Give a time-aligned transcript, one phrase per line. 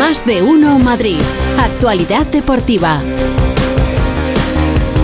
[0.00, 1.18] Más de uno Madrid.
[1.58, 3.02] Actualidad deportiva.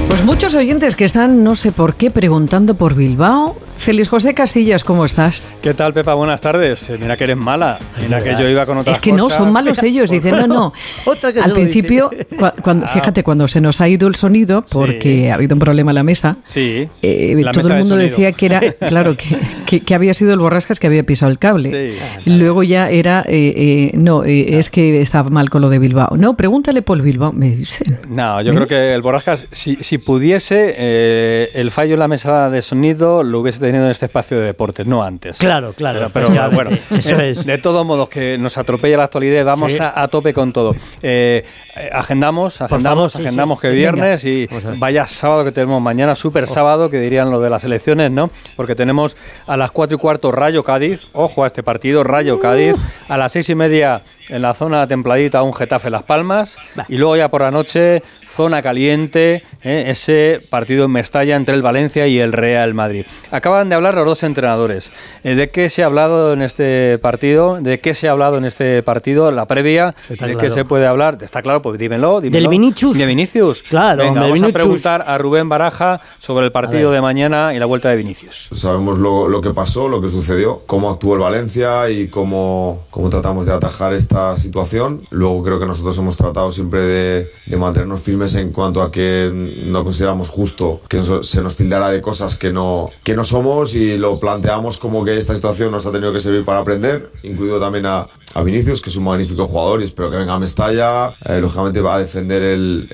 [0.09, 3.57] Pues muchos oyentes que están, no sé por qué, preguntando por Bilbao.
[3.87, 5.47] Feliz José Castillas, ¿cómo estás?
[5.63, 6.15] ¿Qué tal, Pepa?
[6.15, 6.91] Buenas tardes.
[6.91, 7.79] Eh, mira que eres mala.
[8.03, 10.11] Mira que yo iba con otras Es que no, son malos ellos.
[10.11, 10.73] Dicen, no, no.
[11.41, 12.11] Al principio,
[12.65, 15.95] cuando, fíjate, cuando se nos ha ido el sonido, porque ha habido un problema en
[15.95, 20.33] la mesa, sí, eh, todo el mundo decía que era, claro, que, que, había sido
[20.33, 21.95] el borrascas que había pisado el cable.
[22.25, 22.31] Sí.
[22.31, 26.17] Luego ya era, eh, no, es que estaba mal con lo de Bilbao.
[26.17, 28.01] No, pregúntale por Bilbao, me dicen.
[28.09, 32.63] No, yo creo que el borrascas, si, si pudiese, el fallo en la mesa de
[32.63, 35.39] sonido lo hubiese tenido en este espacio de deportes, no antes.
[35.39, 36.09] Claro, claro.
[36.13, 40.75] Pero, bueno, de todos modos, que nos atropella la actualidad, vamos a, tope con todo.
[41.03, 41.45] Eh,
[41.93, 44.49] agendamos, agendamos, agendamos que viernes y
[44.79, 46.47] vaya sábado que tenemos mañana, súper oh.
[46.47, 48.31] sábado, que dirían lo de las elecciones, ¿no?
[48.57, 52.41] Porque tenemos a las cuatro y cuarto Rayo Cádiz, ojo a este partido, Rayo uh.
[52.41, 52.77] Cádiz,
[53.09, 56.57] a las seis y media en la zona templadita un Getafe Las Palmas
[56.89, 59.85] y luego ya por la noche zona caliente, ¿eh?
[59.87, 63.07] ese partido en Mestalla entre el Valencia y el Real Madrid.
[63.31, 64.93] Acaban de hablar los dos entrenadores.
[65.25, 67.59] Eh, ¿De qué se ha hablado en este partido?
[67.61, 69.31] ¿De qué se ha hablado en este partido?
[69.31, 71.19] La previa, ¿de qué se puede hablar?
[71.23, 72.21] Está claro, pues dímelo.
[72.21, 72.41] dímelo.
[72.41, 72.97] Del Vinicius.
[72.97, 73.63] De Vinicius.
[73.69, 77.67] Claro, Venga, vamos a preguntar a Rubén Baraja sobre el partido de mañana y la
[77.67, 78.51] vuelta de Vinicius.
[78.55, 83.11] Sabemos lo, lo, que pasó, lo que sucedió, cómo actuó el Valencia y cómo, cómo
[83.11, 85.03] tratamos de atajar esta situación.
[85.11, 89.31] Luego creo que nosotros hemos tratado siempre de, de mantenernos firmes en cuanto a que
[89.33, 93.97] no consideramos justo que se nos tildara de cosas que no, que no somos y
[93.97, 97.87] lo planteamos como que esta situación nos ha tenido que servir para aprender, incluido también
[97.87, 101.15] a, a Vinicius, que es un magnífico jugador y espero que venga a Mestalla.
[101.25, 102.89] Eh, lógicamente va a defender el,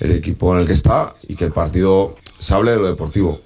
[0.00, 3.40] el, equipo en el que está y que el partido se hable de lo deportivo.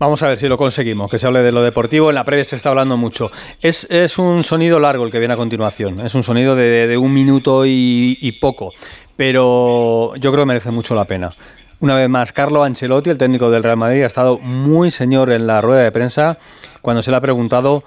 [0.00, 2.08] Vamos a ver si lo conseguimos, que se hable de lo deportivo.
[2.08, 3.30] En la previa se está hablando mucho.
[3.60, 6.00] Es, es un sonido largo el que viene a continuación.
[6.00, 8.72] Es un sonido de, de un minuto y, y, poco
[9.18, 11.34] pero yo creo que merece mucho la pena.
[11.80, 15.46] Una vez más, Carlo Ancelotti, el técnico del Real Madrid, ha estado muy señor en
[15.46, 16.36] la rueda de prensa
[16.82, 17.84] cuando se le ha preguntado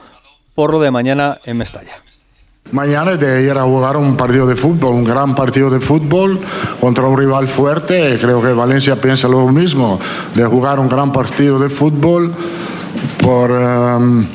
[0.56, 2.02] por lo de mañana en Mestalla.
[2.72, 6.40] Mañana de ir a jugar un partido de fútbol, un gran partido de fútbol
[6.80, 8.18] contra un rival fuerte.
[8.22, 10.00] Creo que Valencia piensa lo mismo,
[10.36, 12.34] de jugar un gran partido de fútbol
[13.22, 14.26] por, um,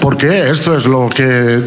[0.00, 1.60] porque esto es lo que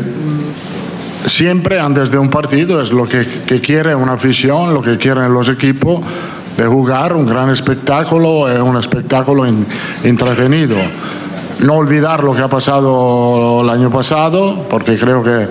[1.26, 5.34] siempre antes de un partido es lo que, que quiere una afición, lo que quieren
[5.34, 6.02] los equipos
[6.58, 9.46] de jugar un gran espectáculo, es un espectáculo
[10.04, 10.76] entretenido.
[11.60, 15.48] No olvidar lo que ha pasado el año pasado, porque creo que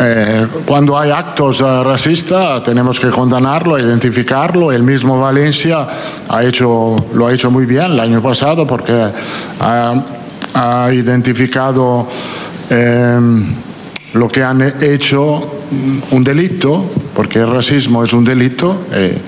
[0.00, 4.70] eh, cuando hay actos eh, racistas tenemos que condenarlo, identificarlo.
[4.70, 5.86] El mismo Valencia
[6.28, 9.10] ha hecho, lo ha hecho muy bien el año pasado porque
[9.60, 9.94] ha,
[10.54, 12.06] ha identificado
[12.70, 13.18] eh,
[14.14, 15.58] lo que han hecho
[16.10, 19.18] un delito, porque el racismo es un delito, eh,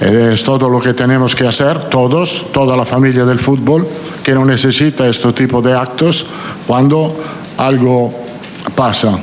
[0.00, 3.86] es todo lo que tenemos que hacer, todos, toda la familia del fútbol,
[4.22, 6.26] que no necesita este tipo de actos
[6.66, 7.08] cuando
[7.56, 8.14] algo
[8.76, 9.18] pasa.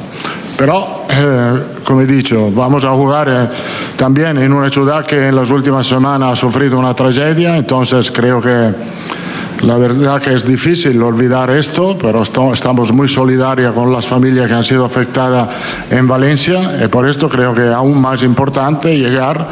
[0.57, 3.49] Pero, eh, como he dicho, vamos a jugar eh,
[3.97, 8.41] también en una ciudad que en las últimas semanas ha sufrido una tragedia, entonces creo
[8.41, 8.73] que
[9.65, 14.53] la verdad que es difícil olvidar esto, pero estamos muy solidarios con las familias que
[14.53, 15.49] han sido afectadas
[15.89, 19.47] en Valencia y por esto creo que es aún más importante llegar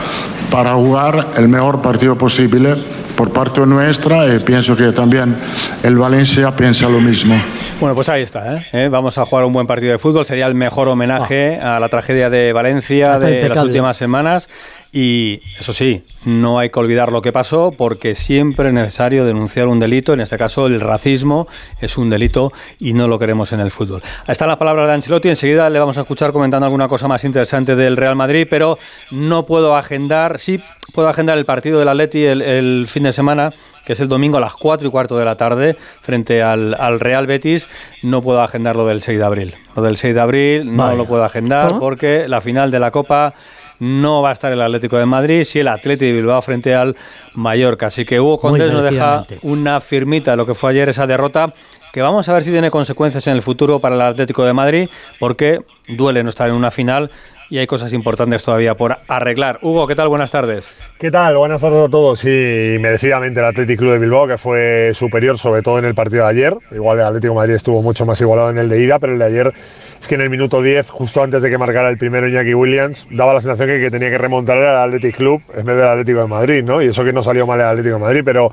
[0.52, 2.76] para jugar el mejor partido posible
[3.16, 5.36] por parte nuestra y pienso que también
[5.82, 7.36] el Valencia piensa lo mismo.
[7.80, 8.56] Bueno, pues ahí está.
[8.56, 8.66] ¿eh?
[8.72, 8.90] ¿Eh?
[8.90, 10.26] Vamos a jugar un buen partido de fútbol.
[10.26, 11.78] Sería el mejor homenaje ah.
[11.78, 14.48] a la tragedia de Valencia de las últimas semanas.
[14.96, 19.68] Y eso sí, no hay que olvidar lo que pasó porque siempre es necesario denunciar
[19.68, 20.14] un delito.
[20.14, 21.48] En este caso, el racismo
[21.82, 24.04] es un delito y no lo queremos en el fútbol.
[24.28, 25.30] Ahí están las palabras de Ancelotti.
[25.30, 28.78] Enseguida le vamos a escuchar comentando alguna cosa más interesante del Real Madrid, pero
[29.10, 30.38] no puedo agendar.
[30.38, 30.62] Sí,
[30.94, 33.52] puedo agendar el partido del Atleti el, el fin de semana
[33.84, 37.02] que es el domingo a las 4 y cuarto de la tarde, frente al, al,
[37.02, 37.68] Real Betis,
[38.02, 39.56] no puedo agendar lo del 6 de abril.
[39.76, 43.34] Lo del 6 de abril no lo puedo agendar porque la final de la Copa
[43.84, 46.96] no va a estar el Atlético de Madrid, si el Atlético de Bilbao frente al
[47.34, 47.88] Mallorca.
[47.88, 51.54] Así que Hugo Condés nos deja una firmita de lo que fue ayer esa derrota,
[51.92, 54.90] que vamos a ver si tiene consecuencias en el futuro para el Atlético de Madrid,
[55.20, 55.60] porque
[55.90, 57.12] duele no estar en una final
[57.50, 59.60] y hay cosas importantes todavía por arreglar.
[59.62, 60.08] Hugo, ¿qué tal?
[60.08, 60.70] Buenas tardes.
[60.98, 61.38] ¿Qué tal?
[61.38, 62.20] Buenas tardes a todos.
[62.20, 66.24] Sí, merecidamente el Atlético Club de Bilbao, que fue superior sobre todo en el partido
[66.24, 66.58] de ayer.
[66.72, 69.20] Igual el Atlético de Madrid estuvo mucho más igualado en el de ida, pero el
[69.20, 69.54] de ayer
[70.00, 73.08] es que en el minuto 10, justo antes de que marcara el primero Iñaki Williams,
[73.10, 76.20] daba la sensación que, que tenía que remontar al Athletic Club en vez del Atlético
[76.20, 76.82] de Madrid, ¿no?
[76.82, 78.52] Y eso que no salió mal el Atlético de Madrid, pero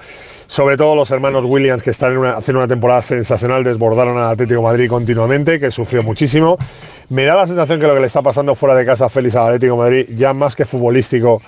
[0.50, 4.66] sobre todo los hermanos Williams que están haciendo una temporada sensacional, desbordaron al Atlético de
[4.66, 6.58] Madrid continuamente, que sufrió muchísimo.
[7.10, 9.34] Me da la sensación que lo que le está pasando fuera de casa a Félix
[9.34, 11.42] al Atlético Madrid, ya más que futbolístico,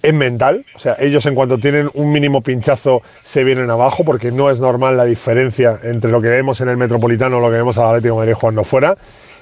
[0.00, 0.64] es mental.
[0.76, 4.60] O sea, ellos en cuanto tienen un mínimo pinchazo se vienen abajo porque no es
[4.60, 7.86] normal la diferencia entre lo que vemos en el Metropolitano y lo que vemos al
[7.86, 8.96] Atlético Madrid jugando fuera.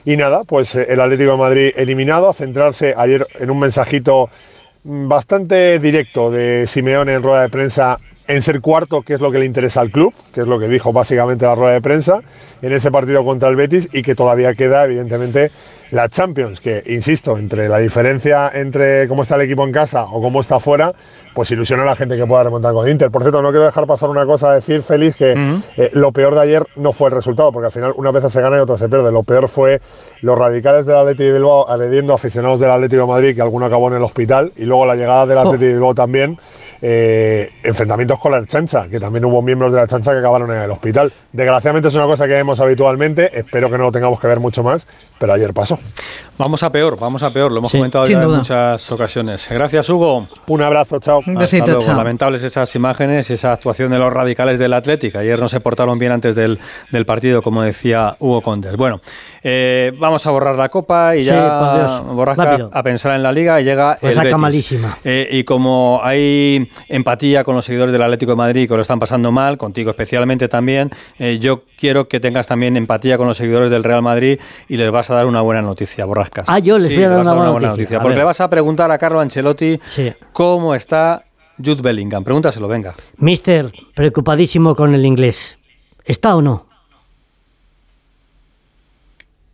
[0.06, 4.31] Y nada, pues eh, el Atlético Madrid eliminado, a centrarse ayer en un mensajito
[4.82, 9.38] bastante directo de Simeone en rueda de prensa en ser cuarto, que es lo que
[9.38, 12.20] le interesa al club, que es lo que dijo básicamente la rueda de prensa,
[12.62, 15.50] en ese partido contra el Betis y que todavía queda, evidentemente,
[15.90, 20.20] la Champions, que, insisto, entre la diferencia entre cómo está el equipo en casa o
[20.20, 20.94] cómo está fuera,
[21.37, 23.11] pues ilusiona a la gente que pueda remontar con Inter.
[23.11, 25.35] Por cierto, no quiero dejar pasar una cosa, decir, Félix, que
[25.77, 28.41] eh, lo peor de ayer no fue el resultado, porque al final una vez se
[28.41, 29.12] gana y otra se pierde.
[29.12, 29.83] Lo peor fue
[30.23, 33.67] los radicales del Atlético de Bilbao agrediendo a aficionados del Atlético de Madrid, que alguno
[33.67, 35.41] acabó en el hospital, y luego la llegada del oh.
[35.43, 36.38] Atlético de Bilbao también
[36.81, 40.62] eh, enfrentamientos con la chancha, que también hubo miembros de la chancha que acabaron en
[40.62, 41.12] el hospital.
[41.32, 44.62] Desgraciadamente es una cosa que vemos habitualmente, espero que no lo tengamos que ver mucho
[44.62, 44.87] más,
[45.19, 45.79] pero ayer pasó.
[46.39, 49.47] Vamos a peor, vamos a peor, lo hemos comentado ya en muchas ocasiones.
[49.51, 50.29] Gracias, Hugo.
[50.49, 51.23] Un abrazo, chao.
[51.27, 51.97] Un besito, chao.
[51.97, 55.19] Lamentables esas imágenes y esa actuación de los radicales del Atlético.
[55.19, 56.59] Ayer no se portaron bien antes del,
[56.91, 58.77] del partido, como decía Hugo Condes.
[58.77, 59.01] Bueno,
[59.48, 63.64] eh, vamos a borrar la copa y ya borrar a pensar en la liga y
[63.64, 64.38] llega pues el Betis.
[64.38, 64.98] malísima.
[65.04, 68.98] Eh, y como hay empatía con los seguidores del Atlético de Madrid que lo están
[68.98, 70.90] pasando mal, contigo especialmente también,
[71.20, 74.90] eh, yo quiero que tengas también empatía con los seguidores del Real Madrid y les
[74.90, 76.46] vas a dar una buena noticia, Borrascas.
[76.48, 78.00] Ah, yo les voy a dar una, buena noticia.
[78.00, 79.78] porque le vas a preguntar a Carlo Ancelotti
[80.32, 81.25] cómo está
[81.56, 82.25] Jude Bellingham.
[82.25, 82.96] Pregúntaselo, venga.
[83.19, 85.56] Mister, preocupadísimo con el inglés.
[86.04, 86.66] ¿Está o no?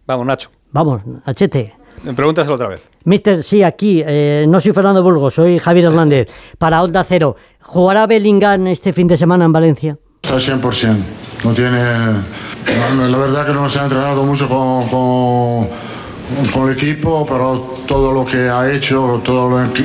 [0.06, 0.50] Vamos, Nacho.
[0.72, 1.74] Vamos, Nachete.
[2.16, 2.82] Pregúntaselo otra vez.
[3.04, 4.02] Mister, sí, aquí.
[4.04, 6.28] Eh, no soy Fernando Burgos, soy Javier Hernández.
[6.58, 7.36] Para Onda Cero.
[7.60, 9.98] ¿Jugará Bellingham este fin de semana en Valencia?
[10.22, 10.96] Está 100%.
[11.44, 11.78] No tiene.
[11.78, 18.24] la verdad que no se ha entrenado mucho con, con, el equipo, pero todo lo
[18.24, 19.84] que ha hecho, todo lo que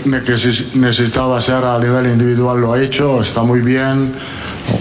[0.76, 3.22] necesitaba hacer a nivel individual lo ha hecho.
[3.22, 4.14] Está muy bien,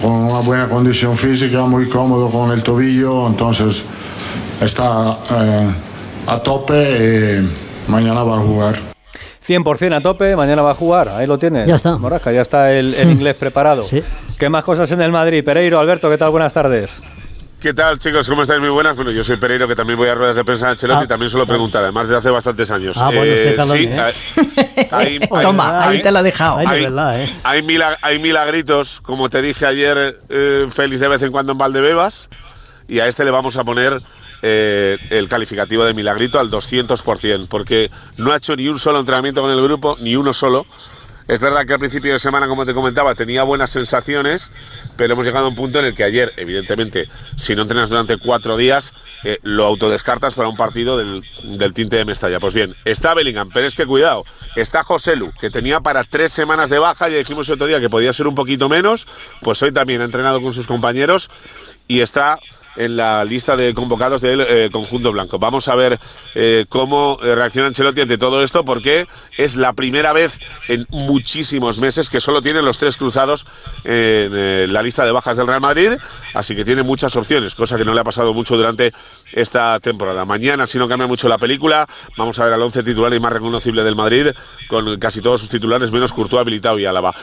[0.01, 3.27] con una buena condición física, muy cómodo con el tobillo.
[3.27, 3.85] Entonces
[4.61, 5.69] está eh,
[6.27, 8.75] a tope y mañana va a jugar.
[9.47, 11.09] 100% a tope, mañana va a jugar.
[11.09, 11.67] Ahí lo tienes.
[11.67, 11.97] Ya está.
[11.97, 13.83] Morasca, ya está el, inglés preparado.
[13.83, 14.03] Sí.
[14.37, 15.43] ¿Qué más cosas en el Madrid?
[15.43, 16.31] Pereiro, Alberto, ¿qué tal?
[16.31, 17.01] Buenas tardes.
[17.61, 18.29] ¿Qué tal, chicos?
[18.29, 18.61] ¿Cómo estáis?
[18.61, 18.95] Muy buenas.
[18.95, 21.07] Bueno, yo soy Pereiro, que también voy a ruedas de prensa de Ancelotti y ah.
[21.07, 22.97] también suelo preguntar, además de hace bastantes años.
[23.01, 23.89] Ah, bueno, eh, sí,
[24.91, 26.57] hay, Toma, ahí te la he dejado.
[26.57, 27.35] Hay, ¿eh?
[27.43, 32.29] hay, milagritos, como te dije ayer, eh, Félix, de vez en cuando en Valdebebas,
[32.87, 33.97] y a este le vamos a poner
[34.41, 39.41] eh, el calificativo de milagrito al 200%, porque no ha hecho ni un solo entrenamiento
[39.41, 40.65] con el grupo, ni uno solo.
[41.27, 44.51] Es verdad que al principio de semana, como te comentaba, tenía buenas sensaciones,
[44.95, 48.17] pero hemos llegado a un punto en el que ayer, evidentemente, si no entrenas durante
[48.17, 48.93] cuatro días,
[49.25, 52.39] eh, lo autodescartas para un partido del, tinte de Mestalla.
[52.39, 54.23] Pues bien, está Bellingham, pero es que cuidado,
[54.55, 57.89] está Joselu, que tenía para tres semanas de baja, ya dijimos el otro día que
[57.89, 59.05] podía ser un poquito menos,
[59.41, 61.29] pues hoy también ha entrenado con sus compañeros
[61.89, 62.39] y está
[62.77, 65.39] en la lista de convocados del eh, conjunto blanco.
[65.39, 65.99] Vamos a ver
[66.35, 69.07] eh, cómo eh, reacciona Ancelotti ante todo esto, porque
[69.37, 73.45] es la primera vez en muchísimos meses que solo tiene los tres cruzados
[73.83, 75.91] en la lista de bajas del Real Madrid,
[76.33, 78.91] así que tiene muchas opciones, cosa que no le ha pasado mucho durante
[79.31, 80.25] esta temporada.
[80.25, 81.87] Mañana, si no cambia mucho la película,
[82.17, 84.27] vamos a ver al once titular y más reconocible del Madrid,
[84.67, 87.13] con casi todos sus titulares, menos Courtois, habilitado y Álava.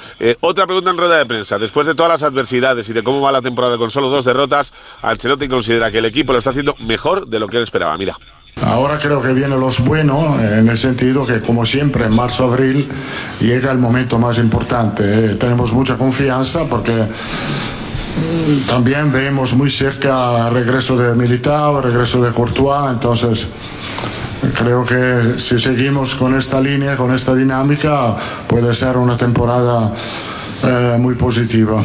[0.40, 1.58] otra pregunta en rueda de prensa.
[1.58, 4.72] Después de todas las adversidades y de cómo va la temporada con solo dos derrotas,
[5.02, 7.96] Ancelotti considera que el equipo lo está haciendo mejor de lo que él esperaba.
[7.96, 8.16] Mira.
[8.62, 12.88] Ahora creo que viene los buenos, en el sentido que, como siempre, en marzo-abril
[13.40, 15.02] llega el momento más importante.
[15.04, 16.92] Eh, tenemos mucha confianza porque
[18.68, 23.48] también vemos muy cerca el regreso de Militao, el regreso de Courtois, entonces
[24.58, 28.14] creo que si seguimos con esta línea, con esta dinámica,
[28.46, 29.92] puede ser una temporada
[30.62, 31.82] eh, muy positiva.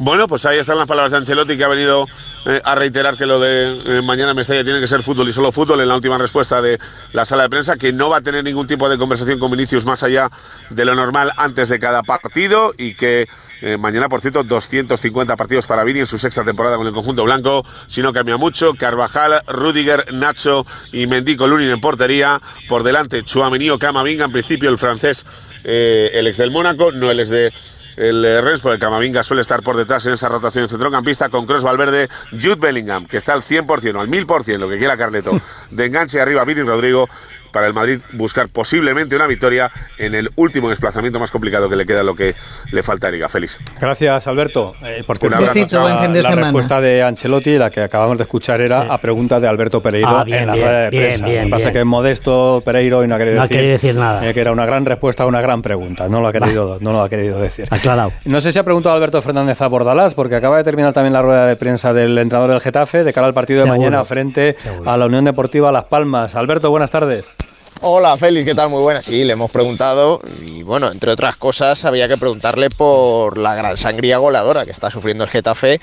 [0.00, 2.06] Bueno, pues ahí están las palabras de Ancelotti que ha venido
[2.46, 5.50] eh, a reiterar que lo de eh, mañana Mestalla tiene que ser fútbol y solo
[5.50, 6.78] fútbol en la última respuesta de
[7.12, 9.84] la sala de prensa, que no va a tener ningún tipo de conversación con Vinicius
[9.84, 10.30] más allá
[10.70, 13.26] de lo normal antes de cada partido y que
[13.60, 17.24] eh, mañana, por cierto, 250 partidos para Vini en su sexta temporada con el conjunto
[17.24, 23.24] blanco, si no cambia mucho, Carvajal, Rudiger, Nacho y Mendico Lunin en portería, por delante
[23.24, 25.26] Chouameni o Camavinga, en principio el francés,
[25.64, 27.52] el ex del Mónaco, no el ex de
[27.98, 31.46] el eh, Rennes, porque Camavinga suele estar por detrás en esa rotación de centrocampista, con
[31.46, 35.32] Cross Valverde, Jude Bellingham, que está al 100% o al 1000%, lo que quiera Carleto,
[35.70, 37.08] de enganche arriba Vini Rodrigo
[37.52, 41.86] para el Madrid buscar posiblemente una victoria en el último desplazamiento más complicado que le
[41.86, 42.34] queda lo que
[42.72, 43.28] le falta a Liga.
[43.28, 43.58] Feliz.
[43.80, 44.74] Gracias, Alberto.
[44.82, 49.40] Eh, por la, la respuesta de Ancelotti, la que acabamos de escuchar, era a pregunta
[49.40, 51.26] de Alberto Pereiro ah, en la rueda de prensa.
[51.26, 54.26] Bien, Lo que pasa es que Modesto Pereiro y no ha querido, decir, decir, nada.
[54.28, 56.08] Eh, que era una gran respuesta a una gran pregunta.
[56.08, 57.66] No lo ha querido, no lo ha querido decir.
[57.70, 58.12] Aclarado.
[58.24, 61.22] No sé si ha preguntado Alberto Fernández a Bordalás, porque acaba de terminar también la
[61.22, 64.96] rueda de prensa del entrenador del Getafe de cara al partido de mañana frente a
[64.96, 66.34] la Unión Deportiva Las Palmas.
[66.34, 67.26] Alberto, buenas tardes.
[67.80, 68.70] Hola Félix, ¿qué tal?
[68.70, 69.04] Muy buenas.
[69.04, 73.76] Sí, le hemos preguntado y bueno, entre otras cosas había que preguntarle por la gran
[73.76, 75.80] sangría goleadora que está sufriendo el Getafe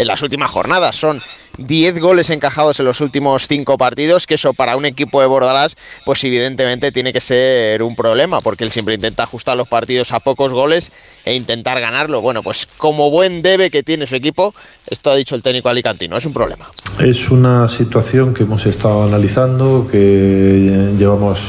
[0.00, 0.96] en las últimas jornadas.
[0.96, 1.20] Son
[1.58, 5.76] 10 goles encajados en los últimos 5 partidos, que eso para un equipo de Bordalás,
[6.06, 10.20] pues evidentemente tiene que ser un problema, porque él siempre intenta ajustar los partidos a
[10.20, 10.90] pocos goles
[11.24, 12.22] e intentar ganarlo.
[12.22, 14.54] Bueno, pues como buen debe que tiene su equipo,
[14.86, 16.70] esto ha dicho el técnico alicantino, es un problema.
[16.98, 21.40] Es una situación que hemos estado analizando, que llevamos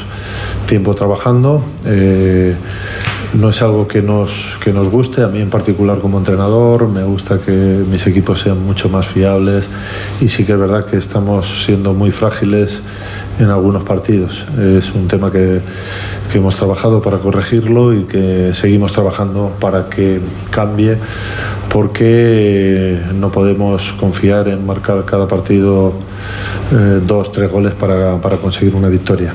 [0.66, 1.64] tiempo trabajando.
[1.86, 2.54] Eh,
[3.34, 7.02] no es algo que nos, que nos guste, a mí en particular como entrenador, me
[7.02, 9.68] gusta que mis equipos sean mucho más fiables
[10.20, 12.82] y sí que es verdad que estamos siendo muy frágiles
[13.38, 14.46] en algunos partidos.
[14.58, 15.60] Es un tema que,
[16.30, 20.20] que hemos trabajado para corregirlo y que seguimos trabajando para que
[20.50, 20.98] cambie
[21.70, 25.94] porque no podemos confiar en marcar cada partido
[26.72, 29.34] eh, dos, tres goles para, para conseguir una victoria.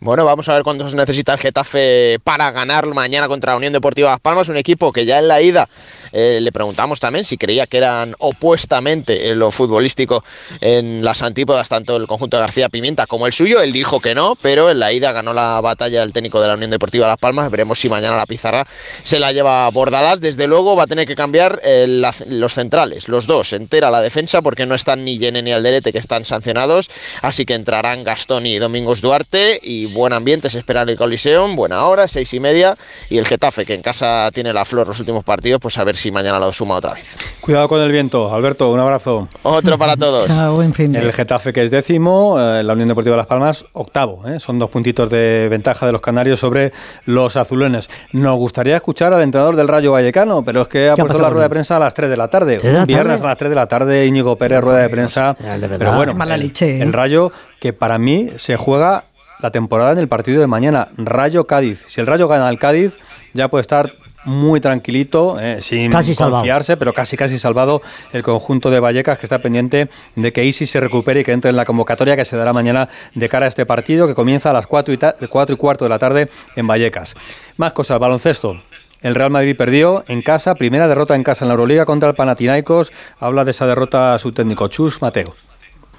[0.00, 3.72] Bueno, vamos a ver cuándo se necesita el Getafe para ganar mañana contra la Unión
[3.72, 5.68] Deportiva Las Palmas, un equipo que ya en la ida
[6.12, 10.22] eh, le preguntamos también si creía que eran opuestamente en lo futbolístico
[10.60, 13.60] en las antípodas, tanto el conjunto de García Pimienta como el suyo.
[13.60, 16.54] Él dijo que no, pero en la ida ganó la batalla el técnico de la
[16.54, 17.50] Unión Deportiva Las Palmas.
[17.50, 18.68] Veremos si mañana la pizarra
[19.02, 20.20] se la lleva Bordalás.
[20.20, 21.86] Desde luego va a tener que cambiar eh,
[22.28, 25.98] los centrales, los dos, entera la defensa, porque no están ni Yene ni Alderete, que
[25.98, 26.88] están sancionados.
[27.20, 29.58] Así que entrarán Gastón y Domingos Duarte.
[29.60, 32.76] Y buen ambiente se espera en el Coliseum, buena hora, seis y media.
[33.10, 35.96] Y el Getafe, que en casa tiene la flor los últimos partidos, pues a ver
[35.96, 37.16] si mañana lo suma otra vez.
[37.40, 39.28] Cuidado con el viento, Alberto, un abrazo.
[39.42, 40.26] Otro para todos.
[40.26, 40.94] Chao, en fin.
[40.94, 44.26] El Getafe que es décimo, eh, la Unión Deportiva de Las Palmas octavo.
[44.28, 44.38] Eh.
[44.40, 46.72] Son dos puntitos de ventaja de los canarios sobre
[47.06, 47.88] los azulones.
[48.12, 51.44] Nos gustaría escuchar al entrenador del Rayo Vallecano, pero es que ha puesto la rueda
[51.44, 52.58] de prensa a las 3 de la tarde.
[52.86, 55.36] Viernes a las 3 de la tarde, Íñigo Pérez, rueda de prensa.
[55.78, 59.04] pero bueno, Mala leche, el Rayo que para mí se juega
[59.40, 60.88] la temporada en el partido de mañana.
[60.96, 61.84] Rayo Cádiz.
[61.86, 62.96] Si el Rayo gana al Cádiz,
[63.34, 67.80] ya puede estar muy tranquilito, eh, sin confiarse, pero casi casi salvado
[68.12, 71.50] el conjunto de Vallecas que está pendiente de que Isi se recupere y que entre
[71.50, 74.52] en la convocatoria que se dará mañana de cara a este partido que comienza a
[74.52, 77.14] las 4 y, 4 y cuarto de la tarde en Vallecas.
[77.56, 78.60] Más cosas, baloncesto.
[79.00, 82.16] El Real Madrid perdió en casa, primera derrota en casa en la Euroliga contra el
[82.16, 82.92] Panathinaikos.
[83.20, 85.34] Habla de esa derrota a su técnico Chus Mateo.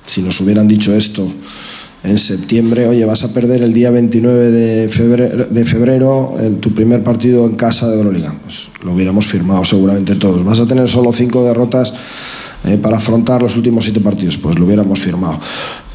[0.03, 1.25] Si nos hubieran dicho esto
[2.03, 4.89] en septiembre, oye, vas a perder el día 29 de
[5.65, 8.33] febrero, de tu primer partido en casa de Euroliga.
[8.41, 10.43] Pues lo hubiéramos firmado seguramente todos.
[10.45, 11.93] Vas a tener solo cinco derrotas
[12.63, 14.37] eh, para afrontar los últimos siete partidos.
[14.37, 15.39] Pues lo hubiéramos firmado.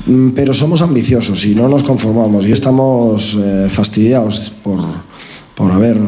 [0.06, 4.80] Mm, pero somos ambiciosos y no nos conformamos y estamos eh, fastidiados por,
[5.54, 5.98] por, haber,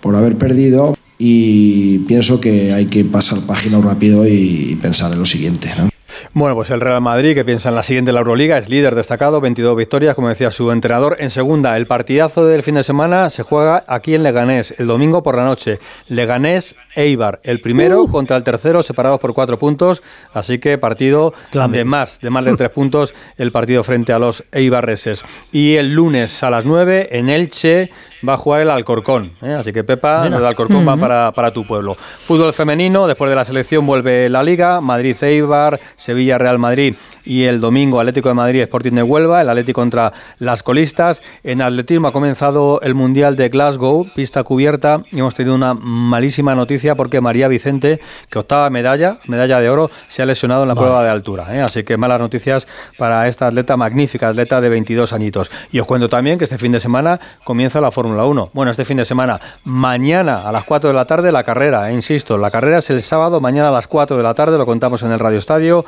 [0.00, 5.20] por haber perdido y pienso que hay que pasar página rápido y, y pensar en
[5.20, 5.70] lo siguiente.
[5.78, 5.95] ¿no?
[6.38, 9.40] Bueno, pues el Real Madrid, que piensa en la siguiente la Euroliga, es líder destacado,
[9.40, 11.16] 22 victorias, como decía su entrenador.
[11.18, 15.22] En segunda, el partidazo del fin de semana se juega aquí en Leganés, el domingo
[15.22, 15.78] por la noche.
[16.08, 18.10] Leganés Eibar, el primero uh.
[18.10, 20.02] contra el tercero, separados por cuatro puntos.
[20.34, 21.32] Así que partido
[21.70, 25.24] de más, de más de tres puntos, el partido frente a los Eibarreses.
[25.52, 27.90] Y el lunes a las nueve, en Elche,
[28.28, 29.32] va a jugar el Alcorcón.
[29.42, 29.52] ¿eh?
[29.52, 31.94] Así que Pepa, el Alcorcón va para, para, tu pueblo.
[31.94, 38.00] Fútbol femenino, después de la selección vuelve la Liga, Madrid-Eibar, Sevilla-Real Madrid y el domingo
[38.00, 41.22] Atlético de Madrid, Sporting de Huelva, el Atlético contra las colistas.
[41.44, 46.54] En atletismo ha comenzado el Mundial de Glasgow, pista cubierta, y hemos tenido una malísima
[46.54, 50.74] noticia porque María Vicente, que octava medalla, medalla de oro, se ha lesionado en la
[50.74, 51.54] prueba de altura.
[51.54, 51.60] ¿eh?
[51.60, 52.66] Así que malas noticias
[52.96, 55.50] para esta atleta magnífica, atleta de 22 añitos.
[55.70, 58.50] Y os cuento también que este fin de semana comienza la Fórmula 1.
[58.52, 61.94] Bueno, este fin de semana, mañana a las 4 de la tarde la carrera, eh,
[61.94, 65.02] insisto, la carrera es el sábado, mañana a las 4 de la tarde, lo contamos
[65.02, 65.84] en el Radio Estadio.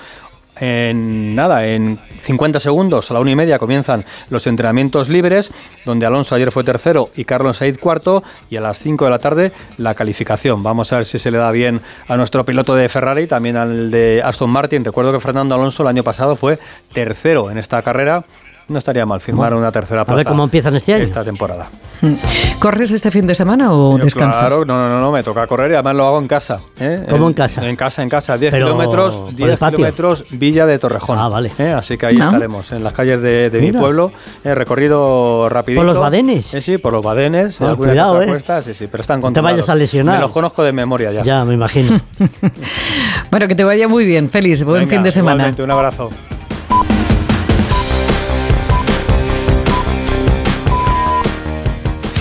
[0.61, 5.50] En nada, en 50 segundos, a la una y media, comienzan los entrenamientos libres,
[5.85, 9.20] donde Alonso ayer fue tercero y Carlos Said cuarto, y a las 5 de la
[9.20, 10.64] tarde la calificación.
[10.64, 13.90] Vamos a ver si se le da bien a nuestro piloto de Ferrari, también al
[13.92, 14.85] de Aston Martin.
[14.85, 16.58] Recuerdo que Fernando Alonso el año pasado fue
[16.92, 18.25] tercero en esta carrera
[18.68, 20.14] no estaría mal firmar una tercera plaza.
[20.14, 21.04] A ver cómo empiezan este año.
[21.04, 21.68] Esta temporada.
[22.00, 22.14] Mm.
[22.60, 24.46] ¿Corres este fin de semana o descansas?
[24.46, 26.60] Claro, no, no, no, me toca correr y además lo hago en casa.
[26.78, 27.04] ¿eh?
[27.08, 27.66] ¿Cómo en, casa?
[27.68, 28.37] En casa, en casa.
[28.37, 31.18] 10 kilómetros, 10 kilómetros, Villa de Torrejón.
[31.18, 31.50] Ah, vale.
[31.58, 31.72] ¿eh?
[31.72, 34.12] Así que ahí estaremos, en las calles de, mi pueblo.
[34.44, 35.80] He recorrido rapidito.
[35.80, 36.54] ¿Por los badenes?
[36.54, 37.60] Eh, sí, por los badenes.
[37.60, 38.40] Oh, cuidado, ¿eh?
[38.62, 39.56] sí, sí, pero están controlados.
[39.56, 40.16] te vayas a lesionar.
[40.16, 41.22] Me los conozco de memoria ya.
[41.22, 42.00] Ya, me imagino.
[43.30, 44.30] bueno, que te vaya muy bien.
[44.30, 45.52] Feliz, buen fin de semana.
[45.58, 46.10] un abrazo.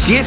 [0.08, 0.24] Si